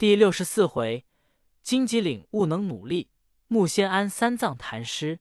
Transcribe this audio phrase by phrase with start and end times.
[0.00, 1.04] 第六十四回，
[1.62, 3.10] 荆棘岭务能努力，
[3.48, 5.20] 木仙庵三藏谈诗。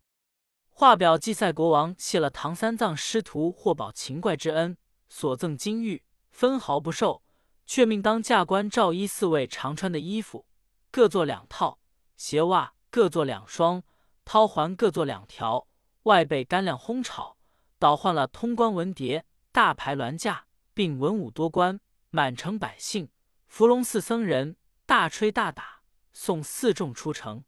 [0.70, 4.78] 画表祭赛国王谢了唐三藏师徒获宝秦怪之恩，
[5.10, 7.22] 所赠金玉分毫不受，
[7.66, 10.46] 却命当驾官照依四位常穿的衣服，
[10.90, 11.80] 各做两套；
[12.16, 13.82] 鞋袜各做两双；
[14.26, 15.68] 绦环各做两条；
[16.04, 17.36] 外备干粮烘炒，
[17.78, 23.10] 倒换了通关文牒、大牌銮驾，并文武多官、满城百姓、
[23.46, 24.56] 伏龙寺僧人。
[24.90, 25.84] 大吹大打，
[26.14, 27.46] 送四众出城，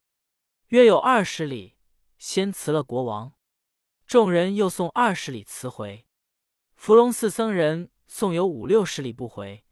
[0.67, 1.75] 约有二十里，
[2.19, 3.33] 先辞了国王。
[4.05, 6.05] 众人又送二十里辞回。
[6.75, 9.65] 伏龙寺僧人送有五六十里不回，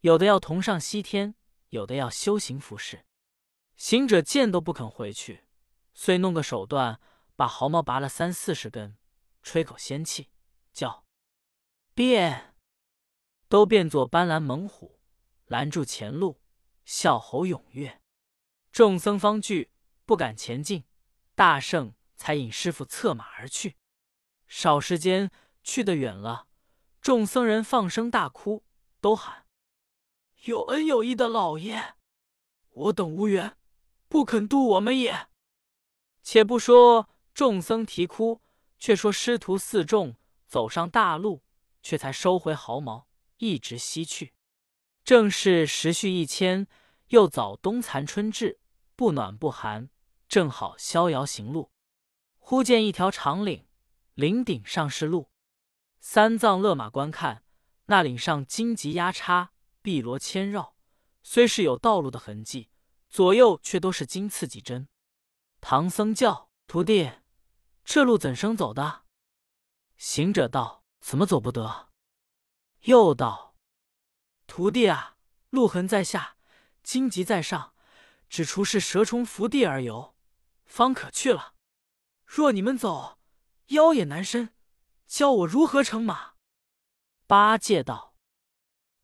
[0.00, 1.36] 有的要同上西天，
[1.68, 3.06] 有的要修行服侍。
[3.76, 5.44] 行者见都不肯回去，
[5.92, 7.00] 遂弄个手段，
[7.36, 8.98] 把毫毛拔了三四十根，
[9.40, 10.30] 吹口仙气，
[10.72, 11.06] 叫
[11.94, 12.56] 变，
[13.48, 14.98] 都变作斑斓猛虎，
[15.46, 16.40] 拦住前路。
[16.84, 18.00] 笑吼踊跃，
[18.70, 19.70] 众僧方惧，
[20.04, 20.84] 不敢前进。
[21.34, 23.76] 大圣才引师傅策马而去。
[24.46, 25.30] 少时间，
[25.62, 26.46] 去得远了，
[27.00, 28.64] 众僧人放声大哭，
[29.00, 29.46] 都喊
[30.44, 31.94] ：“有恩有义的老爷，
[32.70, 33.56] 我等无缘，
[34.08, 35.28] 不肯渡我们也。”
[36.22, 38.40] 且不说众僧啼哭，
[38.78, 41.42] 却说师徒四众走上大路，
[41.82, 44.34] 却才收回毫毛，一直西去。
[45.04, 46.66] 正是时序一千，
[47.08, 48.58] 又早冬残春至，
[48.96, 49.90] 不暖不寒，
[50.28, 51.70] 正好逍遥行路。
[52.38, 53.66] 忽见一条长岭，
[54.14, 55.30] 岭顶上是路。
[56.00, 57.44] 三藏勒马观看，
[57.86, 60.74] 那岭上荆棘压插，碧罗牵绕，
[61.22, 62.70] 虽是有道路的痕迹，
[63.10, 64.88] 左右却都是荆刺几针。
[65.60, 67.10] 唐僧叫徒弟
[67.84, 69.02] ：“这路怎生走的？”
[69.98, 71.90] 行者道：“怎么走不得？”
[72.84, 73.53] 又道。
[74.56, 75.16] 徒弟啊，
[75.50, 76.36] 路痕在下，
[76.84, 77.74] 荆棘在上，
[78.28, 80.14] 只除是蛇虫伏地而游，
[80.64, 81.54] 方可去了。
[82.24, 83.18] 若你们走，
[83.70, 84.54] 腰也难伸，
[85.08, 86.34] 教我如何乘马？
[87.26, 88.14] 八戒道：“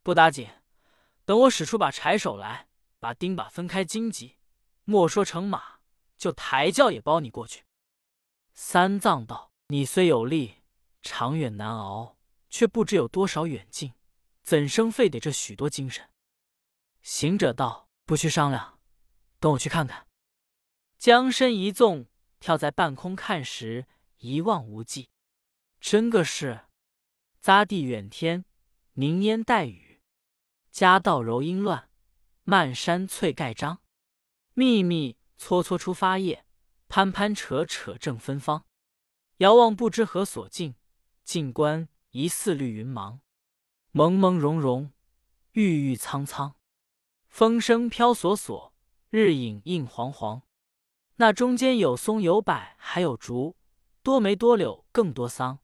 [0.05, 0.49] 不打紧，
[1.25, 2.69] 等我使出把柴手来，
[3.01, 4.37] 把钉耙分开荆棘，
[4.85, 5.81] 莫说乘马，
[6.17, 7.65] 就抬轿也包你过去。”
[8.55, 10.63] 三藏道：“你虽有力，
[11.03, 12.17] 长远难熬，
[12.49, 13.93] 却不知有多少远近。”
[14.51, 16.11] 怎生费得这许多精神？
[17.03, 18.81] 行者道：“不去商量，
[19.39, 20.09] 等我去看看。”
[20.99, 22.09] 将身一纵，
[22.41, 25.09] 跳在半空看时，一望无际。
[25.79, 26.63] 真个是
[27.41, 28.45] 匝地远天，
[28.95, 30.01] 凝烟带雨；
[30.73, 31.89] 夹道柔阴乱，
[32.43, 33.81] 漫山翠盖章。
[34.55, 36.45] 密密搓搓出发叶，
[36.89, 38.67] 攀攀扯扯正芬芳。
[39.37, 40.75] 遥望不知何所近，
[41.23, 43.21] 近观疑似绿云茫。
[43.93, 44.91] 朦朦胧胧，
[45.51, 46.55] 郁郁苍苍，
[47.29, 48.73] 风声飘索索，
[49.09, 50.43] 日影映黄黄。
[51.17, 53.57] 那中间有松有柏，还有竹，
[54.05, 55.59] 多梅多柳，更多桑。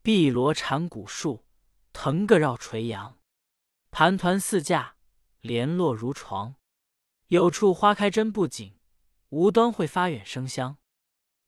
[0.00, 1.44] 碧罗缠古树，
[1.92, 3.18] 藤个绕垂杨。
[3.90, 4.96] 盘团似架，
[5.42, 6.54] 连络如床。
[7.26, 8.78] 有处花开真不紧，
[9.28, 10.78] 无端会发远生香。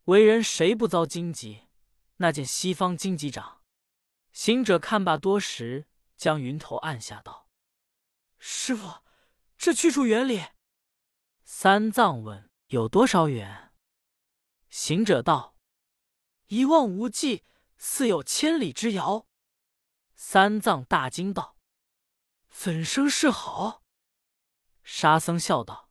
[0.05, 1.63] 为人谁不遭荆棘？
[2.17, 3.63] 那见西方荆棘长。
[4.35, 5.87] 行者看罢多时。
[6.23, 7.49] 将云头按下，道
[8.39, 9.03] ：“师傅，
[9.59, 10.51] 这去处远里？”
[11.43, 13.73] 三藏问：“有多少远？”
[14.71, 15.57] 行者道
[16.47, 17.45] ：“一望无际，
[17.77, 19.27] 似有千里之遥。”
[20.15, 21.57] 三藏大惊道
[22.49, 23.83] ：“怎生是好？”
[24.85, 25.91] 沙僧笑道：“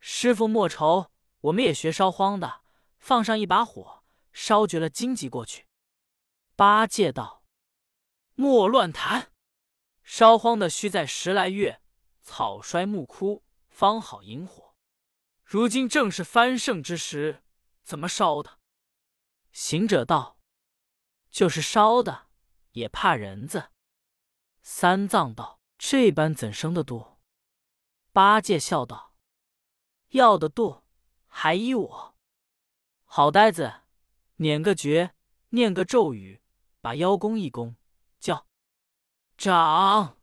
[0.00, 2.62] 师傅莫愁，我们也学烧荒的，
[2.98, 5.66] 放上一把火，烧绝了荆棘过去。”
[6.56, 7.35] 八戒道。
[8.38, 9.32] 莫乱谈，
[10.02, 11.80] 烧荒的须在十来月，
[12.20, 14.74] 草衰木枯，方好引火。
[15.42, 17.42] 如今正是翻盛之时，
[17.82, 18.58] 怎么烧的？
[19.52, 20.38] 行者道
[21.30, 22.26] ：“就是烧的，
[22.72, 23.70] 也怕人子。”
[24.60, 27.16] 三藏道：“这般怎生得度？”
[28.12, 29.14] 八戒笑道
[30.12, 30.84] ：“要的度，
[31.26, 32.18] 还依我。
[33.04, 33.80] 好呆子，
[34.34, 35.14] 捻个诀，
[35.48, 36.42] 念个咒语，
[36.82, 37.74] 把妖功一攻。”
[39.36, 40.16] 长，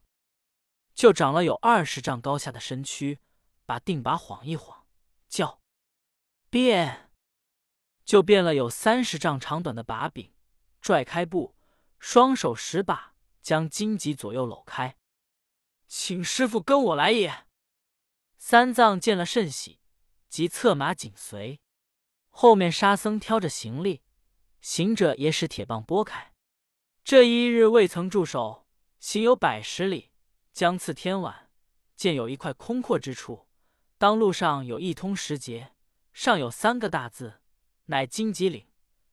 [0.96, 3.20] 就长了有二十丈高下的身躯，
[3.66, 4.86] 把定把晃一晃；
[5.30, 5.62] 叫
[6.50, 7.12] 变，
[8.04, 10.34] 就变了有三十丈长短的把柄，
[10.82, 11.56] 拽开布，
[12.00, 14.98] 双手十把，将荆棘左右搂开。
[15.88, 17.46] 请师傅跟我来也。
[18.38, 19.80] 三藏见了甚喜，
[20.28, 21.62] 即策马紧随。
[22.30, 24.02] 后面沙僧挑着行李，
[24.60, 26.34] 行者也使铁棒拨开。
[27.04, 28.63] 这一日未曾驻守，
[29.04, 30.12] 行有百十里，
[30.54, 31.50] 将次天晚，
[31.94, 33.50] 见有一块空阔之处，
[33.98, 35.72] 当路上有一通石碣，
[36.14, 37.42] 上有三个大字，
[37.88, 38.64] 乃荆棘岭；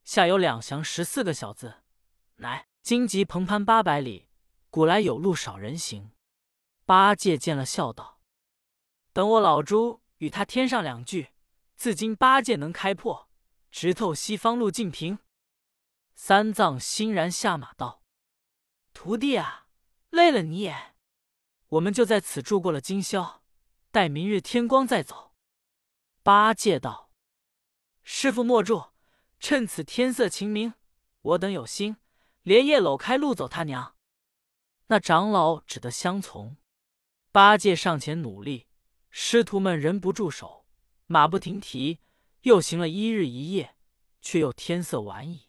[0.04, 1.82] 下有两降十四个小字，
[2.36, 4.28] 乃荆棘蓬潘八百里，
[4.70, 6.12] 古来有路少人行。
[6.84, 8.20] 八戒见了，笑道
[9.12, 11.30] ：“等我老猪与他添上两句，
[11.74, 13.28] 自今八戒能开破，
[13.72, 15.18] 直透西方路净平。”
[16.14, 18.04] 三藏欣然下马道
[18.94, 19.66] ：“徒弟啊，
[20.10, 20.94] 累了你也。
[21.68, 23.42] 我们就在此住过了今宵，
[23.90, 25.32] 待明日天光再走。”
[26.22, 27.10] 八戒道
[28.02, 28.90] ：“师傅莫住，
[29.38, 30.74] 趁此天色晴明，
[31.22, 31.96] 我等有心
[32.42, 33.96] 连夜搂开路走他娘。”
[34.88, 36.56] 那长老只得相从。
[37.32, 38.66] 八戒上前努力，
[39.08, 40.66] 师徒们人不住手，
[41.06, 42.00] 马不停蹄，
[42.42, 43.76] 又行了一日一夜，
[44.20, 45.48] 却又天色晚矣。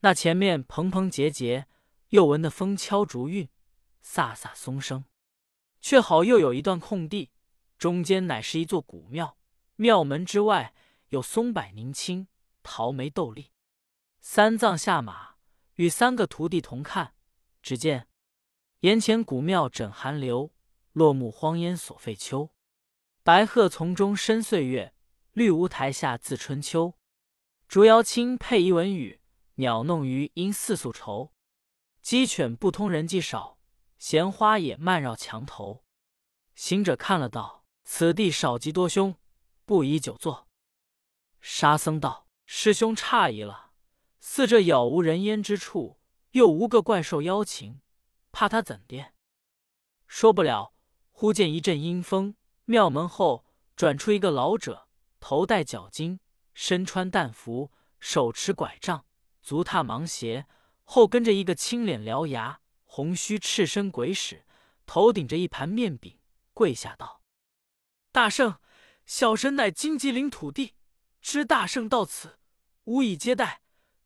[0.00, 1.66] 那前面蓬蓬结节，
[2.10, 3.48] 又闻得风敲竹韵，
[4.08, 5.04] 飒飒松声。
[5.80, 7.30] 却好又有一段空地，
[7.76, 9.38] 中间乃是一座古庙，
[9.76, 10.74] 庙门之外
[11.10, 12.28] 有松柏凝青，
[12.62, 13.52] 桃梅斗丽。
[14.20, 15.36] 三藏下马，
[15.74, 17.14] 与三个徒弟同看，
[17.62, 18.08] 只见
[18.80, 20.52] 檐前古庙枕寒流，
[20.92, 22.50] 落木荒烟锁废丘。
[23.22, 24.94] 白鹤丛中深岁月，
[25.32, 26.98] 绿芜台下自春秋。
[27.68, 29.20] 竹摇青配一文雨。
[29.56, 31.32] 鸟弄鱼应似宿愁，
[32.00, 33.57] 鸡犬不通人迹少，
[33.98, 35.84] 闲花野漫绕墙头。
[36.54, 39.14] 行者看了道：“此地少吉多凶，
[39.64, 40.48] 不宜久坐。”
[41.40, 43.72] 沙僧道：“师兄诧异了，
[44.20, 46.00] 似这杳无人烟之处，
[46.32, 47.80] 又无个怪兽妖情，
[48.32, 49.12] 怕他怎的？”
[50.06, 50.72] 说不了，
[51.10, 52.34] 忽见一阵阴风，
[52.64, 53.44] 庙门后
[53.76, 54.88] 转出一个老者，
[55.20, 56.18] 头戴角巾，
[56.54, 57.70] 身穿淡服，
[58.00, 59.04] 手持拐杖。
[59.42, 60.46] 足踏芒鞋，
[60.84, 62.60] 后跟着一个青脸獠牙、
[62.90, 64.44] 红须赤身鬼使，
[64.86, 66.18] 头顶着一盘面饼，
[66.54, 67.22] 跪下道
[68.10, 68.58] ：“大圣，
[69.04, 70.74] 小神乃荆棘岭土地，
[71.20, 72.38] 知大圣到此，
[72.84, 73.60] 无以接待，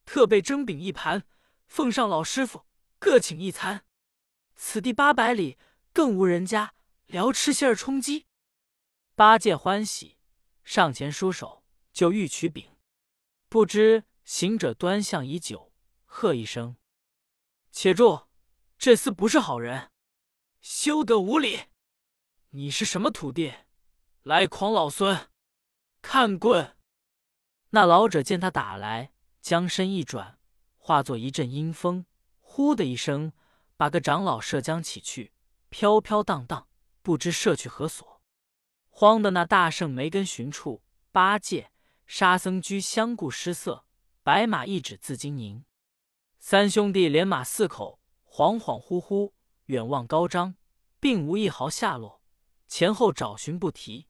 [0.05, 1.25] 特备蒸饼一盘，
[1.69, 2.67] 奉上老师傅
[2.99, 3.87] 各请一餐。
[4.57, 5.57] 此地八百里，
[5.93, 6.75] 更无人家，
[7.07, 8.27] 聊吃些儿充饥。”
[9.15, 10.19] 八戒欢喜，
[10.65, 12.69] 上前舒手，就欲取饼，
[13.49, 14.05] 不知。
[14.25, 15.73] 行者端相已久，
[16.05, 16.77] 喝一声
[17.73, 18.29] ：“且住！
[18.83, 19.93] 这厮不是好人，
[20.61, 21.67] 休得无礼！
[22.51, 23.55] 你是什么徒弟？
[24.25, 25.31] 来诓老孙！
[26.01, 26.77] 看棍！”
[27.71, 30.37] 那老者见他打来，将身一转，
[30.75, 32.07] 化作一阵阴风，
[32.41, 33.33] 呼的一声，
[33.77, 35.33] 把个长老射将起去，
[35.69, 36.67] 飘飘荡荡，
[37.03, 38.21] 不知射去何所。
[38.89, 40.83] 慌的那大圣没根寻处，
[41.13, 41.71] 八戒、
[42.09, 43.85] 沙僧居相顾失色。
[44.25, 45.65] 白马一指自金宁，
[46.41, 48.01] 三兄弟连马四口，
[48.33, 49.33] 恍恍惚惚，
[49.67, 50.55] 远望高张，
[50.99, 52.23] 并无一毫下落，
[52.67, 54.09] 前后找寻不提。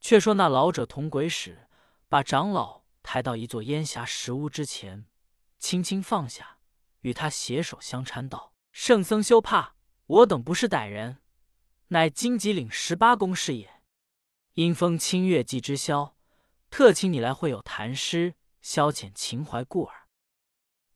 [0.00, 1.68] 却说那老者同鬼使
[2.08, 5.06] 把长老抬到一座烟霞石屋之前，
[5.60, 6.58] 轻轻放下，
[7.02, 11.18] 与他携手相搀道：“圣僧休怕，我等不是歹人，
[11.88, 13.82] 乃荆棘岭十八公是也。
[14.54, 16.16] 阴风清月季之宵，
[16.70, 20.08] 特请你来会有谈诗。”消遣情怀故耳。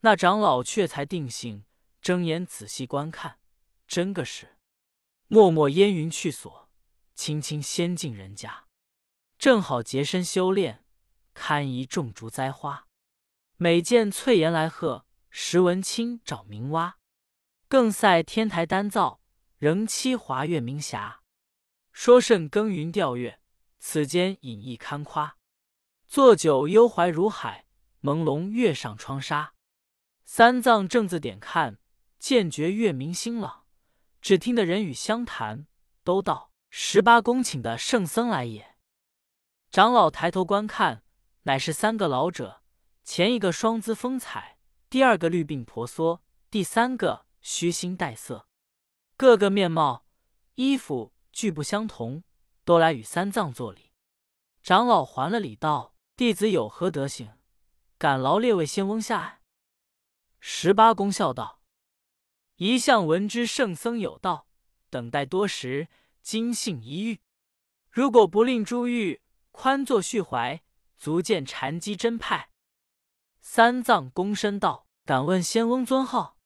[0.00, 1.64] 那长老却才定性，
[2.00, 3.38] 睁眼仔细观看，
[3.86, 4.56] 真个是
[5.26, 6.70] 默默烟云去所，
[7.14, 8.66] 轻轻仙境人家。
[9.38, 10.84] 正好洁身修炼，
[11.34, 12.86] 堪宜种竹栽花。
[13.56, 16.98] 每见翠岩来鹤，时闻清沼鸣蛙。
[17.68, 19.20] 更赛天台丹灶，
[19.58, 21.22] 仍期华月明霞。
[21.92, 23.40] 说甚耕耘钓月，
[23.78, 25.36] 此间隐逸堪夸。
[26.06, 27.66] 坐酒幽怀如海，
[28.00, 29.54] 朦胧月上窗纱。
[30.24, 31.78] 三藏正字点看，
[32.18, 33.64] 见觉月明星朗，
[34.20, 35.66] 只听得人语相谈，
[36.04, 38.76] 都道十八公请的圣僧来也。
[39.70, 41.02] 长老抬头观看，
[41.42, 42.62] 乃是三个老者，
[43.04, 44.58] 前一个双姿风采，
[44.90, 48.48] 第二个绿鬓婆娑，第三个虚心带色，
[49.16, 50.06] 个个面貌、
[50.54, 52.24] 衣服俱不相同，
[52.64, 53.92] 都来与三藏作礼。
[54.62, 55.94] 长老还了礼道。
[56.16, 57.38] 弟子有何德行，
[57.96, 59.40] 敢劳列位仙翁下爱？
[60.40, 61.57] 十八公笑道
[62.58, 64.48] ：“一向闻之圣僧有道，
[64.90, 65.86] 等待多时，
[66.22, 67.20] 今幸一遇。
[67.88, 69.22] 如果不令珠玉
[69.52, 70.60] 宽坐续怀，
[70.96, 72.50] 足见禅机真派。”
[73.40, 76.36] 三藏躬身道：“敢问仙翁尊号？”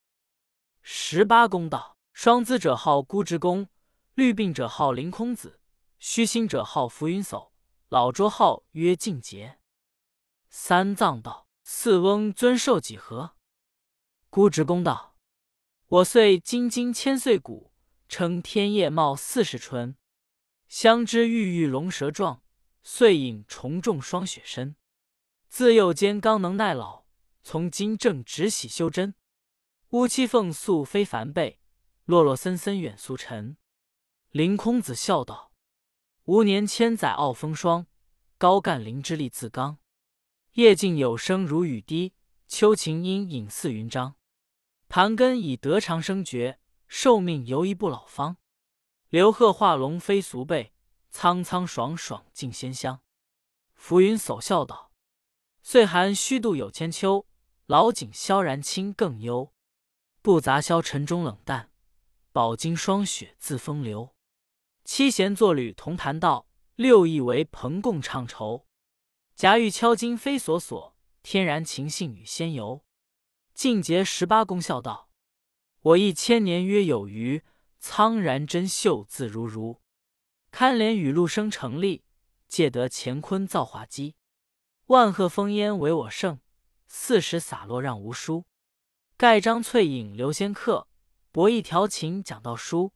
[0.83, 3.69] 十八公道：“双资者号孤直公，
[4.13, 5.61] 绿鬓者号凌空子，
[5.99, 7.53] 虚心者号浮云叟，
[7.89, 9.59] 老拙号曰净洁。”
[10.51, 13.35] 三藏道：“四翁尊寿几何？”
[14.29, 15.12] 孤直公道
[15.93, 17.71] ：“我岁金金千岁古，
[18.09, 19.95] 称天夜貌四十春。”
[20.67, 22.43] 相知郁郁龙蛇状，
[22.83, 24.77] 遂引重重霜雪深。
[25.51, 27.05] 自幼间刚能耐老，
[27.43, 29.15] 从今正直喜修真。
[29.91, 31.61] 乌栖凤素非凡辈，
[32.07, 33.59] 落落森森远俗尘。
[34.31, 35.53] 凌空子笑道
[36.25, 37.87] ：“吾年千载傲风霜，
[38.39, 39.77] 高干凌之力自刚。
[40.53, 42.15] 夜静有声如雨滴，
[42.49, 44.15] 秋晴阴影似云章。
[44.95, 48.37] 盘根已得长生诀，寿命犹一不老方。
[49.09, 50.75] 刘鹤化龙非俗辈，
[51.09, 53.01] 苍苍爽爽尽仙香。”
[53.73, 54.93] 浮云叟笑道。
[55.63, 57.27] 岁寒虚度有千秋，
[57.65, 59.55] 老景萧然清更幽。
[60.21, 61.71] 不杂消尘中冷淡，
[62.31, 64.15] 饱经霜雪自风流。
[64.85, 68.67] 七弦作侣同弹道，六艺为朋共唱酬。
[69.35, 72.85] 夹玉敲金非所所，天然情性与仙游。
[73.55, 75.11] 尽节十八功笑道
[75.83, 77.43] ：“我亦千年约有余，
[77.79, 79.81] 苍然真秀自如如。
[80.51, 82.05] 堪怜雨露生成立，
[82.49, 84.17] 借得乾坤造化机。”
[84.87, 86.41] 万壑烽烟唯我胜，
[86.87, 88.45] 四时洒落让无书。
[89.17, 90.89] 盖章翠影留仙客，
[91.31, 92.93] 博弈调情讲道书。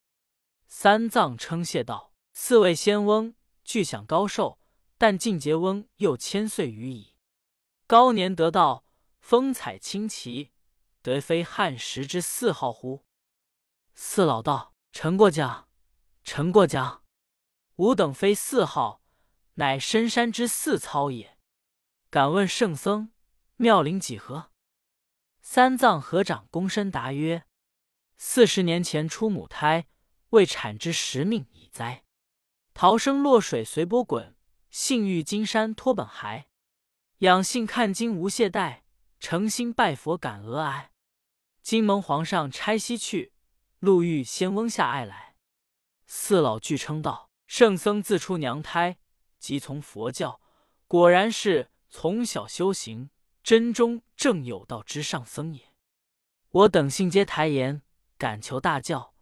[0.66, 4.58] 三藏称谢道：“四位仙翁俱享高寿，
[4.98, 7.14] 但晋节翁又千岁余矣。
[7.86, 8.84] 高年得道，
[9.28, 10.52] 风采清奇，
[11.02, 13.04] 得非汉时之四号乎？”
[13.92, 15.68] 四老道：“臣过奖，
[16.23, 17.02] 臣过奖。
[17.75, 19.02] 吾等非四号，
[19.54, 21.37] 乃深山之四操也。”
[22.09, 23.11] 敢问圣僧，
[23.56, 24.52] 妙龄几何？
[25.42, 27.47] 三藏合掌躬身答曰
[28.16, 29.88] ：“四十年前出母胎，
[30.28, 32.04] 未产之时命已灾。
[32.75, 34.37] 逃生落水随波滚，
[34.71, 36.45] 幸遇金山托本骸。
[37.18, 38.83] 养性看经无懈怠，
[39.28, 40.92] 诚心拜佛感峨哀。
[41.61, 43.33] 今蒙皇上差西去，
[43.80, 45.35] 路遇仙翁下爱来。”
[46.06, 48.99] 四老俱称道：“圣僧自出娘胎，
[49.40, 50.40] 即从佛教，
[50.87, 53.11] 果然是。”从小修行，
[53.42, 55.73] 真中正有道之上僧也。
[56.50, 57.83] 我等信皆台言，
[58.16, 59.12] 敢求大教，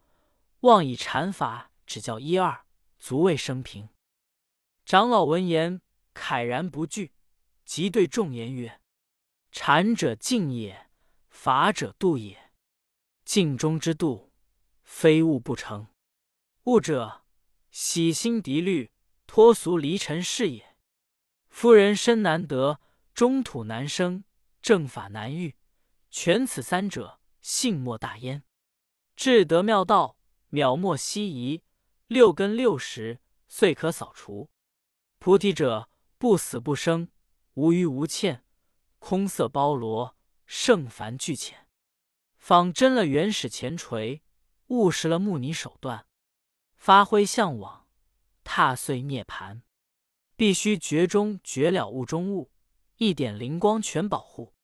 [0.61, 2.67] 望以禅法指教一二，
[2.99, 3.89] 足为生平。
[4.85, 5.81] 长老闻言，
[6.13, 7.15] 慨然不惧，
[7.65, 8.83] 即对众言曰
[9.57, 10.91] ：“禅者静也，
[11.29, 12.51] 法者度也。
[13.25, 14.33] 静中之度，
[14.83, 15.87] 非物不成。
[16.65, 17.23] 物者，
[17.71, 18.91] 洗心涤虑，
[19.29, 20.75] 脱俗离尘是也。”
[21.49, 22.81] 夫人身难得，
[23.15, 24.25] 中土难生，
[24.61, 25.55] 正法难遇，
[26.11, 28.43] 全此三者，性莫大焉。
[29.15, 30.19] 至得妙道，
[30.51, 31.63] 渺莫希夷，
[32.09, 34.51] 六根六识，遂可扫除。
[35.21, 37.09] 菩提者，不死不生，
[37.55, 38.44] 无余无欠，
[39.07, 41.69] 空色包罗，圣凡俱浅。
[42.39, 44.23] 仿真了原始前锤，
[44.69, 46.07] 悟实了木尼手段，
[46.75, 47.87] 发挥向往，
[48.45, 49.63] 踏碎涅盘。
[50.37, 52.51] 必须绝中绝了物中物，
[52.97, 54.55] 一点灵光全保护。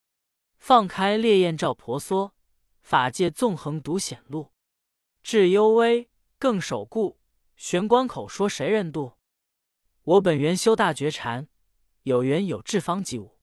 [0.58, 2.32] 放开烈焰照婆娑，
[2.80, 4.54] 法界纵横独显露。
[5.22, 7.20] 至幽微更守固，
[7.56, 9.12] 玄关口说谁人渡？
[10.02, 11.46] 我本原修大觉禅，
[12.04, 13.36] 有缘有智方即悟。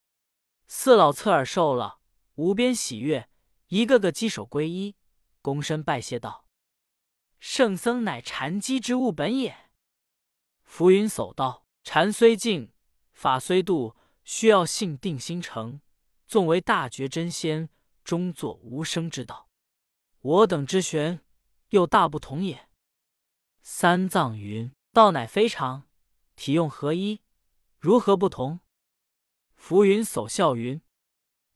[0.68, 2.00] 四老侧耳受了，
[2.36, 3.30] 无边喜悦，
[3.68, 4.96] 一个个稽首皈依，
[5.42, 6.46] 躬身拜谢道
[7.40, 9.72] ：“圣僧乃禅机之物本也。”
[10.64, 11.64] 浮云叟道。
[11.90, 12.74] 禅虽静，
[13.14, 13.96] 法虽度，
[14.26, 15.80] 需要性定心诚。
[16.28, 17.70] 纵为大觉真仙，
[18.04, 19.50] 终作无生之道。
[20.20, 21.22] 我等之玄，
[21.70, 22.68] 又大不同也。
[23.62, 25.88] 三藏云：“道乃非常，
[26.36, 27.22] 体用合一，
[27.80, 28.60] 如何不同？”
[29.68, 30.82] 浮云叟笑云：“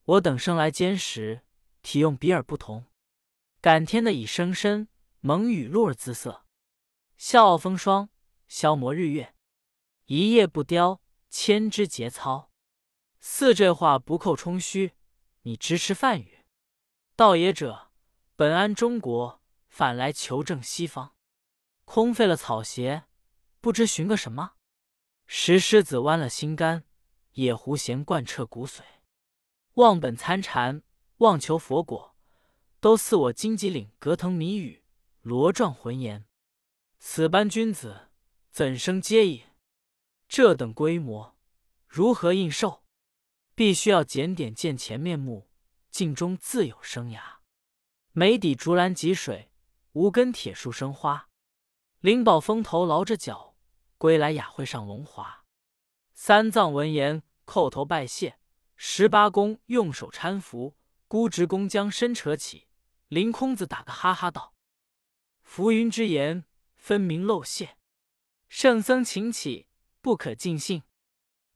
[0.03, 1.45] 我等生来坚实，
[1.81, 2.87] 体用比尔不同。
[3.61, 4.89] 感天的以生身，
[5.21, 6.45] 蒙雨露而姿色，
[7.15, 8.09] 笑傲风霜，
[8.49, 9.33] 消磨日月。”
[10.07, 12.51] 一叶不凋，千枝节操。
[13.21, 14.91] 似这话不扣充虚，
[15.43, 16.39] 你直吃饭语。
[17.15, 17.93] 道也者，
[18.35, 21.15] 本安中国，反来求证西方，
[21.85, 23.05] 空费了草鞋，
[23.61, 24.55] 不知寻个什么？
[25.25, 26.83] 石狮子弯了心肝，
[27.33, 28.81] 野狐弦贯彻骨髓。
[29.75, 30.83] 望本参禅，
[31.17, 32.15] 望求佛果，
[32.79, 34.83] 都似我荆棘岭隔藤迷语，
[35.21, 36.25] 罗状浑言。
[36.99, 38.09] 此般君子，
[38.51, 39.43] 怎生接引？
[40.27, 41.35] 这等规模，
[41.87, 42.83] 如何应受？
[43.55, 45.49] 必须要检点见前面目，
[45.89, 47.21] 镜中自有生涯。
[48.11, 49.51] 眉底竹篮汲水，
[49.93, 51.29] 无根铁树生花。
[51.99, 53.55] 灵宝峰头劳着脚，
[53.97, 55.40] 归来雅会上龙华。
[56.23, 58.37] 三藏闻言，叩头拜谢。
[58.75, 60.75] 十八公用手搀扶，
[61.07, 62.67] 孤直公将身扯起。
[63.07, 64.53] 凌空子打个哈哈道
[65.41, 67.75] ：“浮云之言，分明露馅。”
[68.47, 69.65] 圣僧请起，
[69.99, 70.83] 不可尽信。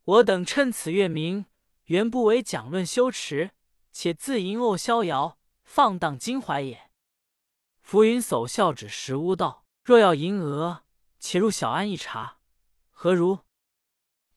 [0.03, 1.45] 我等趁此月明，
[1.83, 3.51] 原不为讲论修持，
[3.91, 6.89] 且自吟哦逍遥，放荡襟怀也。
[7.83, 10.85] 浮云叟笑指石屋道：“若要吟额，
[11.19, 12.39] 且入小庵一茶，
[12.89, 13.41] 何如？”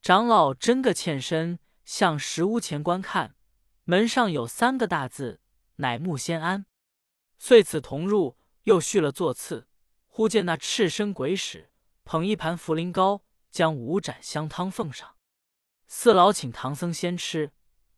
[0.01, 3.35] 长老真个欠身，向石屋前观看，
[3.83, 5.41] 门上有三个大字，
[5.75, 6.65] 乃木仙庵。
[7.37, 9.67] 遂此同入，又续了座次。
[10.07, 11.69] 忽见那赤身鬼使
[12.03, 15.15] 捧一盘茯苓糕，将五盏香汤奉上。
[15.87, 17.51] 四老请唐僧先吃，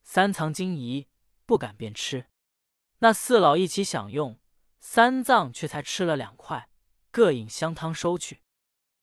[0.04, 1.08] 三藏惊疑，
[1.46, 2.28] 不敢便吃。
[3.00, 4.40] 那四老一起享用，
[4.80, 6.70] 三藏却才吃了两块，
[7.12, 8.42] 各饮香汤收去。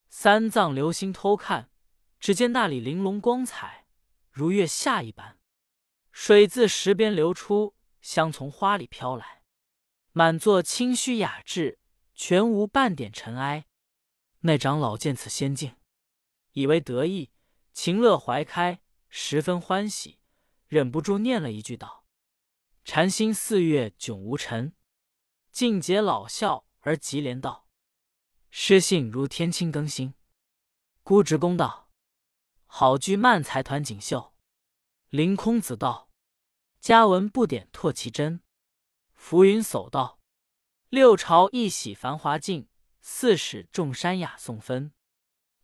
[0.09, 1.69] 三藏留心偷看。
[2.19, 3.87] 只见那里玲珑光彩，
[4.29, 5.39] 如月下一般，
[6.11, 9.43] 水自石边流出，香从花里飘来，
[10.11, 11.79] 满座清虚雅致，
[12.13, 13.65] 全无半点尘埃。
[14.41, 15.75] 那长老见此仙境，
[16.51, 17.31] 以为得意，
[17.73, 20.19] 情乐怀开，十分欢喜，
[20.67, 22.05] 忍不住念了一句道
[22.83, 24.73] ：“禅心四月迥无尘。”
[25.51, 27.67] 静姐老笑而急连道
[28.51, 30.13] ：“诗性如天清更新。”
[31.03, 31.88] 孤职公道。
[32.71, 34.35] 好句慢财团锦绣，
[35.09, 36.11] 凌空子道
[36.79, 38.41] ：“嘉文不点唾其真。”
[39.15, 40.19] 浮云叟道
[40.89, 42.69] ：“六朝一洗繁华尽，
[43.01, 44.93] 四史众山雅颂分。”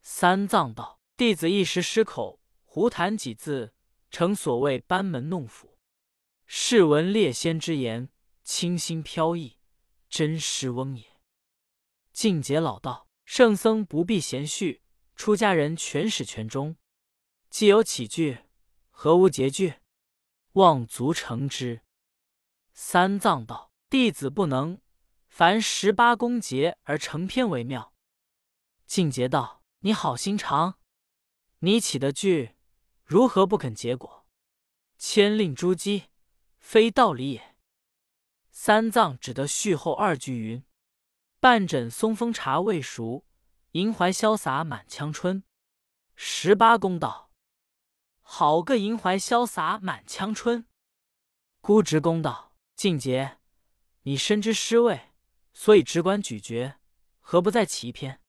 [0.01, 3.73] 三藏道：“弟子一时失口，胡谈几字，
[4.09, 5.77] 成所谓班门弄斧。
[6.47, 8.09] 试闻列仙之言，
[8.43, 9.59] 清新飘逸，
[10.09, 11.05] 真诗翁也。”
[12.11, 14.81] 净解老道：“圣僧不必闲叙，
[15.15, 16.75] 出家人全始全终。”
[17.55, 18.39] 既有起句，
[18.89, 19.75] 何无结句？
[20.55, 21.83] 望足成之。
[22.73, 24.81] 三藏道：“弟子不能，
[25.29, 27.93] 凡十八功结而成篇为妙。”
[28.85, 30.79] 净节道：“你好心肠，
[31.59, 32.57] 你起的句，
[33.05, 34.27] 如何不肯结果？
[34.97, 36.07] 千令珠玑，
[36.57, 37.55] 非道理也。”
[38.51, 40.61] 三藏只得续后二句云
[41.39, 43.25] ：“半枕松风茶未熟，
[43.71, 45.41] 银怀潇洒满腔春。”
[46.17, 47.24] 十八公道。
[48.27, 50.65] 好个银怀潇洒满腔春！
[51.61, 53.37] 孤直公道：“静节，
[54.01, 55.13] 你深知诗味，
[55.53, 56.79] 所以只管咀嚼，
[57.19, 58.19] 何不再起一篇？”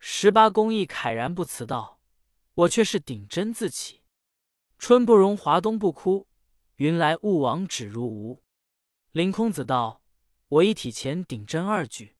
[0.00, 2.00] 十八公亦慨然不辞道
[2.54, 4.02] ：“我却是顶针自起，
[4.78, 6.26] 春不容华，冬不枯，
[6.76, 8.42] 云来雾往，只如无。”
[9.12, 10.02] 凌空子道
[10.48, 12.16] ：“我一体前顶针二句：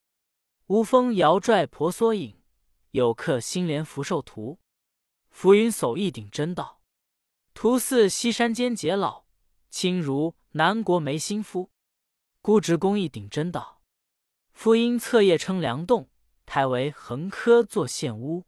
[0.66, 2.42] 无风摇拽婆娑影，
[2.90, 4.60] 有客心莲福寿图。”
[5.32, 6.81] 浮云叟一顶针道。
[7.54, 9.24] 图似西山间解老，
[9.70, 11.70] 轻如南国梅心夫。
[12.40, 13.82] 孤直公一顶真道，
[14.52, 16.10] 夫因侧夜称梁栋，
[16.44, 18.44] 台为横柯作陷屋。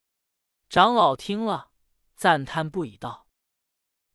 [0.69, 1.71] 长老听了，
[2.17, 3.29] 赞叹不已，道：“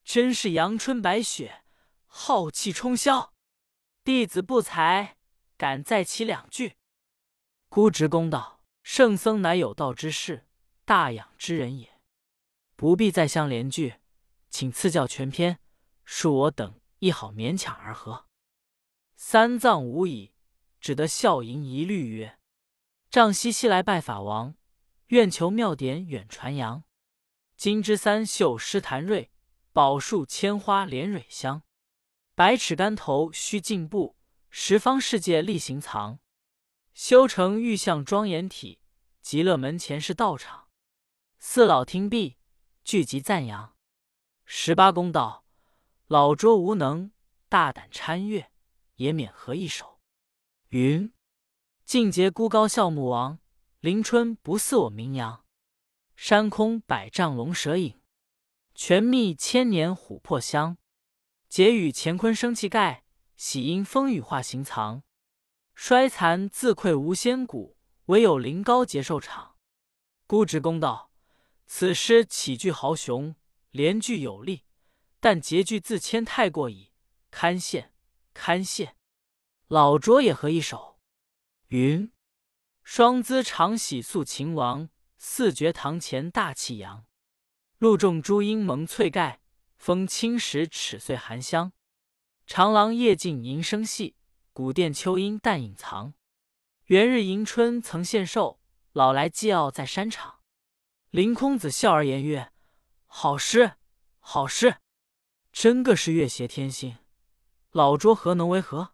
[0.03, 1.63] 真是阳春白雪，
[2.07, 3.29] 浩气冲霄。
[4.03, 5.17] 弟子不才，
[5.55, 6.75] 敢再起两句。”
[7.69, 10.47] 孤直公道：“圣僧乃有道之士，
[10.83, 12.01] 大养之人也，
[12.75, 13.95] 不必再相连句。”
[14.49, 15.59] 请赐教全篇，
[16.05, 18.25] 恕我等亦好勉强而和。
[19.15, 20.33] 三藏无已，
[20.79, 22.39] 只得笑吟一律曰
[23.11, 24.55] ：“丈西西来拜法王，
[25.07, 26.83] 愿求妙典远传扬。
[27.55, 29.31] 金枝三秀诗坛瑞，
[29.73, 31.63] 宝树千花莲蕊香。
[32.33, 34.15] 百尺竿头须进步，
[34.49, 36.19] 十方世界力行藏。
[36.93, 38.79] 修成玉像庄严体，
[39.21, 40.69] 极乐门前是道场。”
[41.39, 42.37] 四老听毕，
[42.83, 43.78] 聚集赞扬。
[44.51, 45.45] 十八公道，
[46.07, 47.11] 老拙无能，
[47.49, 48.51] 大胆参阅，
[48.95, 49.99] 也免合一首。
[50.69, 51.13] 云：
[51.85, 53.37] 净节孤高笑木王，
[53.79, 55.45] 临春不似我名扬。
[56.15, 58.01] 山空百丈龙蛇影，
[58.73, 60.79] 泉密千年琥珀香。
[61.47, 63.03] 结与乾坤生气盖，
[63.37, 65.03] 喜因风雨化形藏。
[65.75, 69.57] 衰残自愧无仙骨，唯有灵高结寿场。
[70.25, 71.11] 孤直公道，
[71.67, 73.35] 此诗起句豪雄。
[73.71, 74.63] 连句有力，
[75.19, 76.91] 但结句自谦太过矣。
[77.29, 77.89] 堪羡，
[78.33, 78.93] 堪羡。
[79.67, 80.99] 老拙也合一首。
[81.67, 82.11] 云：
[82.83, 87.05] 双姿长喜肃秦王，四绝堂前大气扬。
[87.77, 89.41] 露重朱阴蒙翠盖，
[89.77, 91.71] 风轻时尺碎寒香。
[92.47, 94.15] 长廊夜静吟声细，
[94.51, 96.15] 古殿秋阴淡影藏。
[96.85, 98.59] 元日迎春曾献寿，
[98.93, 100.39] 老来祭奥在山场。
[101.11, 102.51] 林空子笑而言曰。
[103.11, 103.73] 好诗，
[104.19, 104.77] 好诗，
[105.51, 106.99] 真个是月谐天心。
[107.71, 108.93] 老拙何能为何？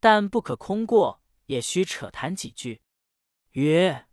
[0.00, 2.82] 但不可空过，也须扯谈几句。
[3.50, 4.08] 曰：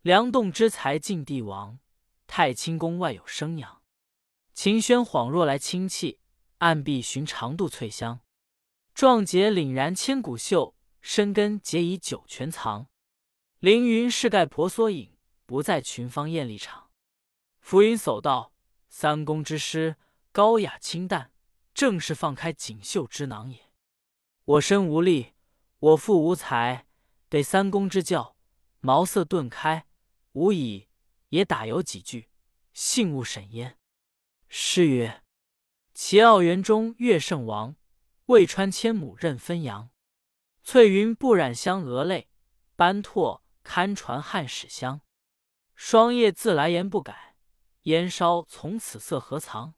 [0.00, 1.78] 梁栋之才晋帝王，
[2.26, 3.82] 太清宫外有生阳。
[4.54, 6.18] 秦轩恍若来清气，
[6.58, 8.20] 暗壁寻长度翠香。
[8.94, 12.88] 壮节凛然千古秀，深根结以九泉藏。
[13.58, 16.90] 凌云是盖婆娑影，不在群芳艳丽场。
[17.60, 18.52] 浮云叟道，
[18.96, 19.96] 三公之诗，
[20.30, 21.32] 高雅清淡，
[21.74, 23.72] 正是放开锦绣之囊也。
[24.44, 25.32] 我身无力，
[25.80, 26.86] 我父无才，
[27.28, 28.36] 得三公之教，
[28.78, 29.88] 茅塞顿开。
[30.34, 30.88] 吾以
[31.30, 32.30] 也打有几句，
[32.72, 33.76] 幸勿审焉。
[34.48, 35.24] 诗曰
[35.92, 37.74] ：“齐傲园中乐圣王，
[38.26, 39.90] 渭川千亩任分扬。
[40.62, 42.28] 翠云不染香娥泪，
[42.76, 45.00] 斑拓堪传汉史香。
[45.74, 47.33] 霜叶自来颜不改，
[47.84, 49.74] 烟烧从此色何藏？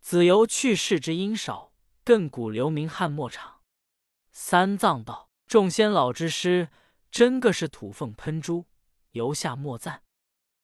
[0.00, 1.72] 子由去世之音少，
[2.04, 3.62] 亘古留名汉末场。”
[4.30, 6.70] 三藏道：“众仙老之诗，
[7.10, 8.66] 真个是土凤喷珠。”
[9.12, 10.04] 犹下莫赞，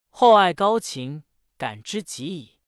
[0.09, 1.23] 厚爱高情，
[1.57, 2.59] 感之极矣。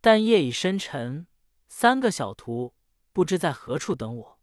[0.00, 1.26] 但夜已深沉，
[1.68, 2.74] 三个小徒
[3.12, 4.40] 不知在何处等我。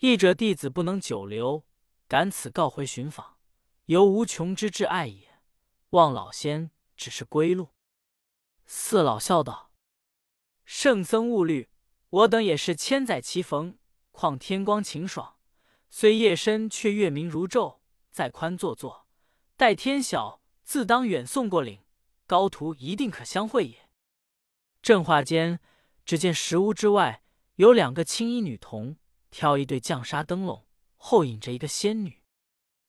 [0.00, 1.64] 译者弟子不能久留，
[2.08, 3.38] 赶此告回寻访，
[3.86, 5.40] 犹无穷之至爱也。
[5.90, 7.68] 望老仙只是归路。
[8.74, 9.70] 四老笑道
[10.64, 11.68] ：“圣僧勿虑，
[12.08, 13.76] 我等也是千载棋逢，
[14.12, 15.36] 况天光晴爽，
[15.90, 17.80] 虽夜深却月明如昼。
[18.10, 19.06] 再宽坐坐。”
[19.58, 21.80] 待天晓，自当远送过岭，
[22.26, 23.90] 高徒一定可相会也。
[24.80, 25.60] 正话间，
[26.06, 27.22] 只见石屋之外
[27.56, 28.96] 有两个青衣女童，
[29.30, 32.22] 挑一对绛纱灯笼，后引着一个仙女。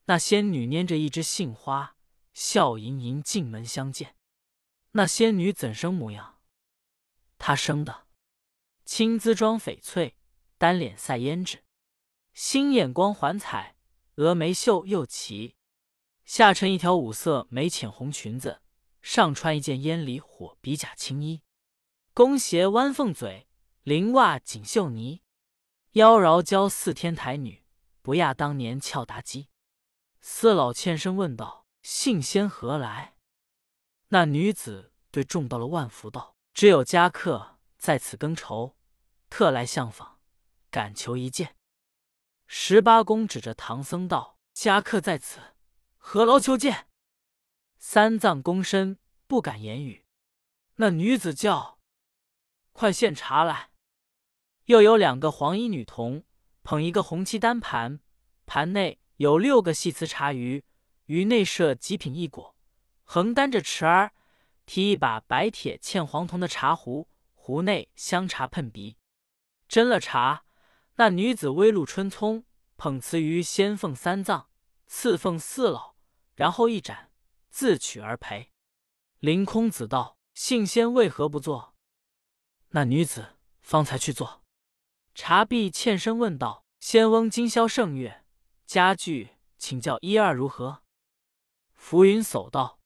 [0.05, 1.97] 那仙女拈着一枝杏花，
[2.33, 4.15] 笑盈盈进门相见。
[4.95, 6.39] 那仙女怎生模样？
[7.39, 8.05] 她生的
[8.85, 10.17] 青姿妆翡翠，
[10.59, 11.63] 单脸赛胭脂，
[12.33, 13.75] 星眼光环彩，
[14.15, 15.55] 峨眉秀又齐。
[16.25, 18.61] 下衬一条五色眉浅红裙子，
[19.01, 21.41] 上穿一件烟里火比甲青衣，
[22.13, 23.47] 弓鞋弯凤嘴，
[23.85, 25.23] 绫袜锦绣泥，
[25.93, 27.65] 妖娆娇似天台女，
[28.03, 29.49] 不亚当年俏妲己。
[30.21, 33.12] 四老欠身问道：“信仙何来？”
[34.13, 38.75] 那女子对众道了万福道：“只有家客在此更愁，
[39.27, 40.19] 特来相访，
[40.69, 41.55] 敢求一见。”
[42.45, 45.39] 十八公指着唐僧道：“家客在此。”
[45.97, 46.87] 何劳求见？
[47.79, 50.05] 三藏躬身，不敢言语。
[50.75, 51.79] 那女子叫
[52.71, 53.71] ：“快献茶来！”
[54.65, 56.23] 又有两个黄衣女童，
[56.61, 57.99] 捧一个红漆单盘，
[58.45, 60.61] 盘内有六个细瓷茶盂，
[61.07, 62.52] 盂内设极品异果，
[63.13, 64.11] 横担着匙儿，
[64.65, 68.97] 提一把白铁嵌黄铜的茶壶，壶内香茶喷鼻。
[69.69, 70.45] 斟了茶，
[70.95, 72.43] 那女子微露春葱，
[72.75, 74.49] 捧瓷盂，先奉三藏，
[74.87, 75.93] 次奉四老。
[76.33, 77.11] 然后一盏，
[77.51, 78.51] 自取而陪。
[79.19, 81.75] 凌空子道：“信仙为何不坐？”
[82.73, 84.41] 那女子方才去坐。
[85.13, 88.25] 茶毕，欠身问道：“仙翁今宵盛月，
[88.65, 90.81] 家具请教一二如何？”
[91.77, 92.79] 浮云叟道：“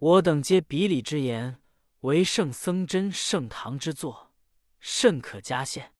[0.00, 1.60] 我等皆比礼之言，
[2.00, 4.32] 唯圣僧真圣堂之作，
[4.78, 5.90] 甚可加羡。”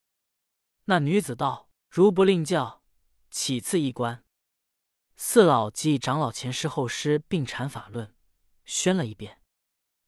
[0.87, 2.83] 那女子道：“如不令教，
[3.31, 4.25] 岂次一观？”
[5.17, 8.17] 四老即长老前师后师并阐法论，
[8.65, 9.43] 宣了一遍。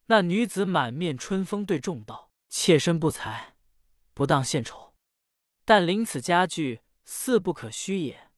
[0.07, 3.55] 那女子满面春风，对众道：“妾身不才，
[4.15, 4.95] 不当献丑，
[5.63, 8.31] 但临此佳句，似不可虚也，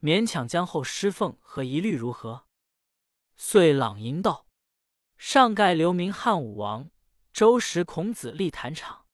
[0.00, 2.46] 勉强将后师奉和一律如何？”
[3.36, 4.46] 遂朗吟道
[5.24, 6.90] ：“上盖留名汉武王，
[7.32, 9.06] 周时孔子立坛场。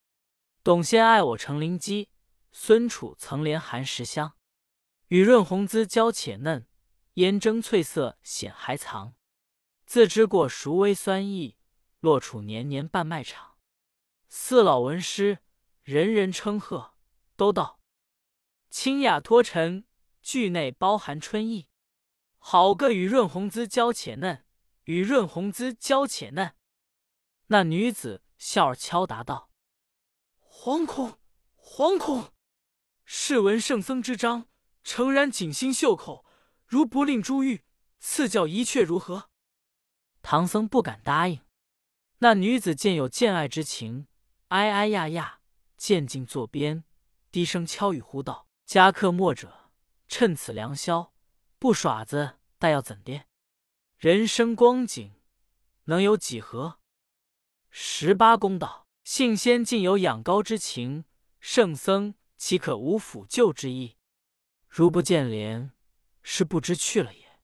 [0.65, 2.09] 董先爱我成灵机，
[2.51, 4.33] 孙楚曾怜寒食香。
[5.09, 6.67] 雨润红姿娇且嫩。”
[7.17, 9.17] 烟蒸翠色显还藏，
[9.85, 11.59] 自知过熟微酸意，
[12.01, 13.59] 落楚年年半麦场。
[14.31, 15.41] 四老闻诗，
[15.83, 16.95] 人人称贺，
[17.37, 17.81] 都道
[18.71, 19.85] 清雅脱尘，
[20.23, 21.69] 句内包含春意。
[22.39, 24.47] 好个雨润红姿娇且嫩，
[24.89, 26.55] 雨润红姿娇且嫩。
[27.49, 29.51] 那女子笑而敲答道
[30.41, 31.19] ：“惶恐，
[31.55, 32.33] 惶恐！
[33.05, 34.49] 试闻圣僧之章，
[34.83, 36.25] 诚然锦心袖口。”
[36.65, 37.65] 如不令珠玉
[37.99, 39.31] 赐教一阙如何？
[40.21, 41.41] 唐僧不敢答应。
[42.19, 44.07] 那女子见有见爱之情，
[44.49, 45.41] 哎哎呀呀，
[45.77, 46.85] 渐进坐边，
[47.31, 49.71] 低声悄语呼道：“家客莫者，
[50.09, 51.15] 趁此良宵，
[51.59, 53.23] 不耍子，待要怎的？
[53.99, 55.13] 人生光景，
[55.85, 56.79] 能有几何？”
[57.71, 61.05] 十八公道：“信仙竟有仰高之情，
[61.41, 63.97] 圣僧岂可无抚救之意？
[64.69, 65.71] 如不见怜。”
[66.31, 67.41] 是不知去了也。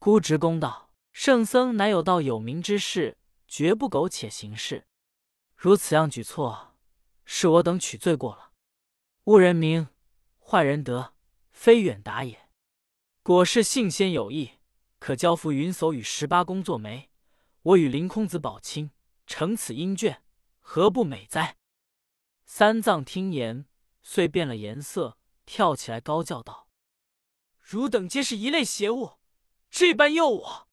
[0.00, 4.88] 孤直公道：“圣僧乃有道有名之士，绝不苟且行事。
[5.54, 6.76] 如此样举措，
[7.24, 8.50] 是我等取罪过了。
[9.24, 9.86] 误人名，
[10.40, 11.14] 坏人德，
[11.52, 12.48] 非远达也。
[13.22, 14.54] 果是信仙有意，
[15.04, 17.10] 可交付云叟与十八公作媒，
[17.60, 18.90] 我与凌空子保亲，
[19.26, 20.20] 承此阴眷，
[20.60, 21.58] 何不美哉？
[22.46, 23.66] 三藏听言，
[24.00, 26.70] 遂变了颜色，跳起来高叫道
[27.60, 29.18] ：“汝等皆是一类邪物，
[29.70, 30.68] 这般诱我！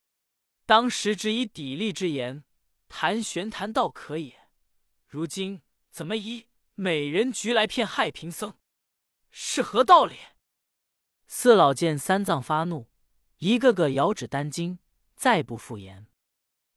[0.66, 2.46] 当时只以砥砺之言
[2.88, 4.48] 谈玄谈道可也，
[5.08, 8.54] 如今怎么以美人局来骗害贫僧？
[9.30, 10.16] 是何道理？”
[11.28, 12.88] 四老见三藏发怒，
[13.42, 14.78] 一个个摇指丹经，
[15.16, 16.06] 再不复言。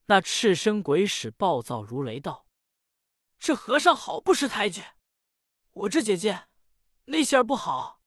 [0.07, 2.47] 那赤身鬼使暴躁如雷道
[3.39, 4.83] ：“这和尚好不识抬举！
[5.73, 6.47] 我这姐姐
[7.05, 8.01] 那些儿不好，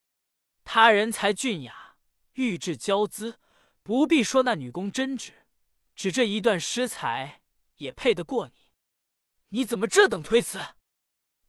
[0.64, 1.98] 他人才俊雅，
[2.34, 3.40] 玉质娇姿，
[3.84, 5.46] 不必说那女工真纸，
[5.94, 7.44] 只这一段诗才
[7.76, 8.72] 也配得过你。
[9.50, 10.60] 你怎么这等推辞？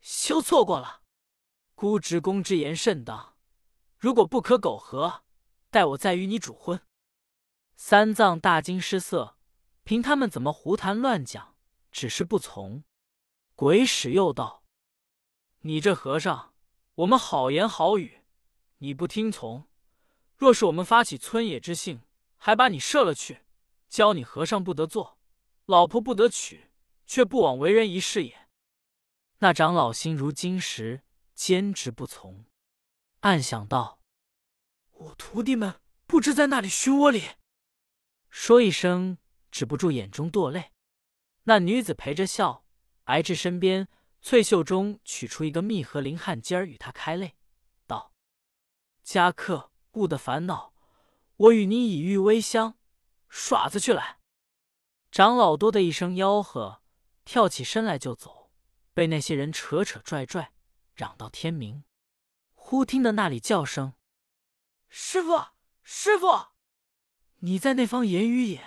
[0.03, 1.05] 休错过了！
[1.75, 3.35] 孤职公之言甚当。”
[3.97, 5.25] 如果不可苟合，
[5.71, 6.79] 待我再与你主婚。
[7.81, 9.39] 三藏大惊失色，
[9.85, 11.55] 凭他们怎么胡谈乱讲，
[11.93, 12.83] 只是不从。
[13.55, 14.65] 鬼使又道
[15.63, 16.53] ：“你这和尚，
[16.97, 18.25] 我们好言好语，
[18.79, 19.69] 你不听从。
[20.37, 22.03] 若是我们发起村野之性，
[22.37, 23.43] 还把你射了去，
[23.89, 25.17] 教你和尚不得做，
[25.65, 26.73] 老婆不得娶，
[27.07, 28.49] 却不枉为人一世也。”
[29.39, 32.45] 那长老心如金石，坚持不从。
[33.21, 34.01] 暗想道
[34.91, 37.23] ：“我徒弟们不知在那里熏窝里。”
[38.41, 39.19] 说一声，
[39.51, 40.71] 止不住眼中堕泪。
[41.43, 42.65] 那女子陪着笑，
[43.07, 43.89] 挨至身边，
[44.23, 47.37] 翠袖中取出一个密合灵汗尖儿，与他开泪，
[47.89, 48.13] 道
[49.03, 50.73] ：“家客勿得烦恼，
[51.37, 52.79] 我与你以玉微香，
[53.29, 54.21] 耍子去来。”
[55.11, 56.81] 长老多的一声吆喝，
[57.25, 58.53] 跳起身来就走，
[58.95, 60.53] 被那些人扯扯拽拽，
[60.95, 61.83] 嚷到天明。
[62.55, 63.95] 忽听得那里叫声
[64.89, 65.47] ：“师傅，
[65.83, 66.53] 师傅，
[67.39, 68.65] 你在那方言语也？”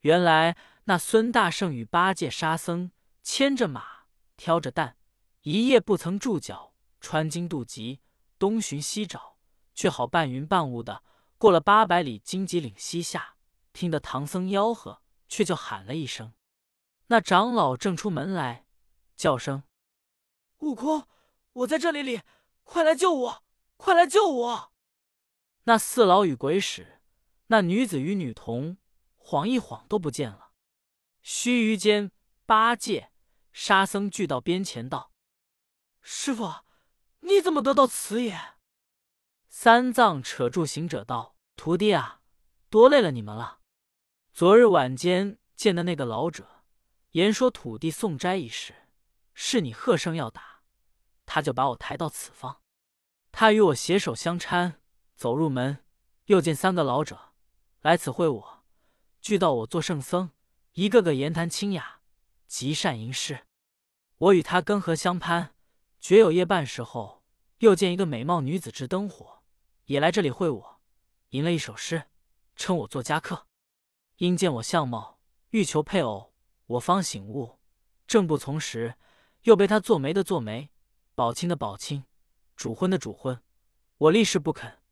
[0.00, 2.92] 原来那孙大圣与八戒、沙僧
[3.22, 4.96] 牵着马，挑着担，
[5.42, 8.00] 一夜不曾住脚，穿经渡棘，
[8.38, 9.38] 东寻西找，
[9.74, 11.02] 却好半云半雾的
[11.36, 13.36] 过了八百里荆棘岭西下。
[13.72, 16.32] 听得唐僧吆喝，却就喊了一声。
[17.08, 18.66] 那长老正出门来，
[19.16, 19.62] 叫声
[20.58, 21.06] ：“悟空，
[21.52, 22.20] 我在这里里。”
[22.70, 23.44] 快来救我！
[23.78, 24.72] 快来救我！
[25.64, 26.97] 那四老与鬼使，
[27.48, 28.78] 那女子与女童，
[29.16, 30.52] 晃一晃都不见了。
[31.22, 32.12] 须臾间，
[32.46, 33.10] 八戒、
[33.52, 35.12] 沙僧聚到边前，道
[36.00, 36.64] ：“师傅，
[37.20, 38.38] 你怎么得到此也？”
[39.48, 42.20] 三藏扯住行者道：“徒弟啊，
[42.68, 43.60] 多累了你们了。
[44.32, 46.64] 昨日晚间见的那个老者，
[47.10, 48.74] 言说土地送斋一事，
[49.34, 50.62] 是你喝声要打。”
[51.24, 52.62] 他就把我抬到此方，
[53.32, 54.76] 他与我携手相搀，
[55.14, 55.84] 走入门，
[56.26, 57.27] 又见三个老者
[57.82, 58.64] 来此会我，
[59.20, 60.32] 俱道我做圣僧，
[60.72, 62.00] 一个个言谈清雅，
[62.48, 63.46] 极善吟诗。
[64.16, 65.54] 我与他根合相攀，
[66.00, 67.22] 绝有夜半时候，
[67.58, 69.44] 又见一个美貌女子执灯火，
[69.84, 70.80] 也来这里会我，
[71.28, 72.08] 吟了一首诗，
[72.56, 73.46] 称我做家客。
[74.16, 76.34] 因见我相貌，欲求配偶，
[76.66, 77.60] 我方醒悟，
[78.08, 78.96] 正不从时，
[79.42, 80.70] 又被他做媒的做媒。
[81.14, 82.04] 保亲的保亲，
[82.56, 83.40] 主婚的主婚，
[83.98, 84.82] 我立誓不肯。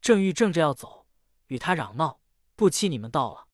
[0.00, 1.06] 正欲正着要走，
[1.48, 2.20] 与他嚷闹，
[2.60, 3.48] 不期你们到了。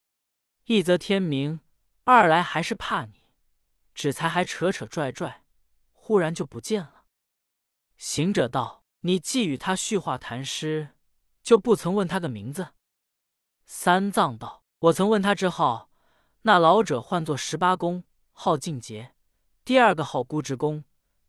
[0.64, 1.60] 一则天明，
[2.02, 3.22] 二来还是怕你，
[3.94, 5.44] 只才还扯扯拽拽，
[5.92, 7.04] 忽然就不见了。
[7.96, 10.96] 行者道：“你既与他叙话谈诗，
[11.40, 12.70] 就不曾问他个名字？”
[13.64, 15.88] 三藏道：“我曾问他之号，
[16.42, 19.12] 那老者唤作十八公，号净杰；
[19.64, 20.82] 第二个号孤直公。”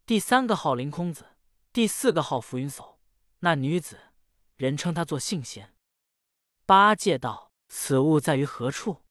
[0.08, 1.28] 第三个号凌空子，
[1.72, 2.96] 第四个号浮云叟。
[3.42, 4.00] 那女子，
[4.56, 5.76] 人称她做性仙。
[6.66, 9.04] 八戒道：“此物在于何处？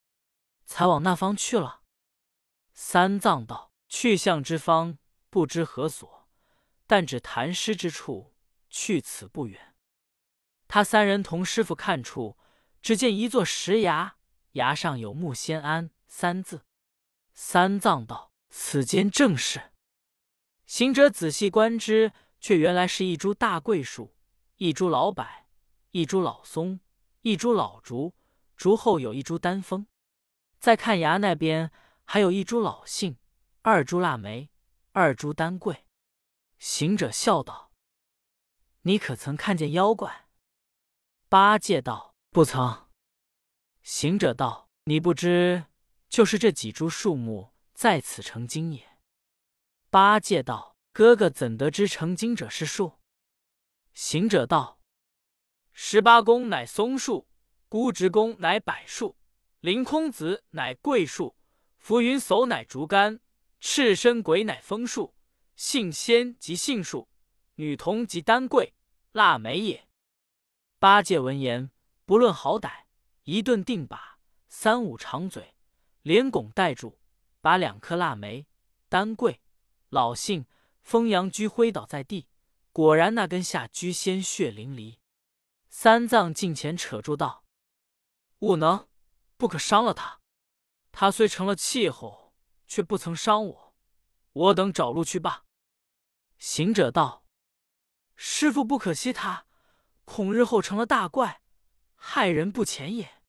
[0.64, 1.83] 才往那方去了。”
[2.75, 4.99] 三藏道：“去向之方，
[5.31, 6.29] 不知何所，
[6.87, 8.35] 但只谈诗之处，
[8.69, 9.75] 去此不远。”
[10.69, 12.37] 他三人同师傅看处，
[12.83, 14.16] 只见一座石崖，
[14.53, 16.66] 崖上有“木仙庵”三字。
[17.33, 19.73] 三藏道：“此间正是。”
[20.66, 24.16] 行者仔细观之，却原来是一株大桂树，
[24.57, 25.25] 一株老柏，
[25.92, 26.81] 一株老松，
[27.23, 28.14] 一株老竹，
[28.57, 29.87] 竹后有一株丹枫。
[30.59, 31.71] 再看崖那边，
[32.05, 33.19] 还有一株老杏，
[33.62, 34.51] 二株腊梅，
[34.92, 35.87] 二株丹桂。
[36.59, 37.71] 行者笑道
[38.83, 40.29] ：“你可曾看见妖怪？”
[41.29, 42.88] 八戒道：“不曾。”
[43.83, 45.66] 行者道：“你不知，
[46.09, 48.99] 就是这几株树木在此成精也。”
[49.90, 53.01] 八戒道：“哥哥怎得知成精者是树？”
[53.92, 54.81] 行者道
[55.73, 57.29] ：“十八公乃松树，
[57.68, 59.16] 孤直宫乃柏树，
[59.61, 61.35] 凌空子乃桂树，
[61.79, 63.18] 浮云叟乃竹竿，
[63.59, 65.14] 赤身鬼乃枫树，
[65.57, 67.09] 杏仙即杏树，
[67.57, 68.72] 女童即丹桂、
[69.12, 69.88] 腊梅也。”
[70.79, 71.70] 八戒闻言，
[72.05, 72.85] 不论好歹，
[73.24, 75.55] 一顿定把，三五长嘴，
[76.02, 76.98] 连拱带住，
[77.40, 78.46] 把两颗腊梅、
[78.88, 79.40] 丹桂、
[79.88, 80.46] 老杏、
[80.83, 82.29] 风阳居挥倒在地。
[82.72, 84.98] 果然，那根下居鲜血淋漓。
[85.68, 87.42] 三藏近前扯住道
[88.47, 88.89] ：“不能，
[89.37, 90.21] 不可伤了他。
[90.93, 92.33] 他虽成了气候，
[92.69, 93.75] 却不曾伤我。
[94.33, 95.45] 我等找路去罢。”
[96.39, 97.25] 行者道
[98.15, 99.47] ：“师傅不可惜他，
[100.05, 101.43] 恐日后成了大怪，
[101.97, 103.21] 害人不浅也。”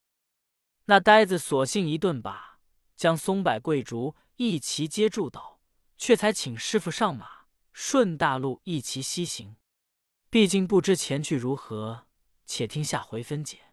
[0.86, 2.60] 那呆子索性一顿把，
[2.96, 5.60] 将松柏桂竹一齐接住倒，
[5.98, 7.48] 却才请师傅上马。
[7.74, 9.58] 顺大路一齐西行，
[10.30, 12.08] 毕竟不知前去如何，
[12.46, 13.67] 且听下回分解。